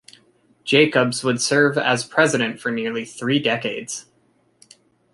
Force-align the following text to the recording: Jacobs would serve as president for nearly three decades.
Jacobs 0.63 1.23
would 1.23 1.39
serve 1.39 1.77
as 1.77 2.07
president 2.07 2.59
for 2.59 2.71
nearly 2.71 3.05
three 3.05 3.37
decades. 3.37 4.07